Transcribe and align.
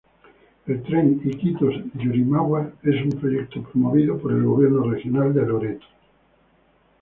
El 0.65 0.81
tren 0.81 1.21
Iquitos—Yurimaguas 1.23 2.69
es 2.81 3.03
un 3.05 3.19
proyecto 3.19 3.61
promovido 3.61 4.17
por 4.17 4.31
el 4.31 4.43
Gobierno 4.45 4.89
Regional 4.89 5.31
de 5.31 5.43
Loreto. 5.45 5.85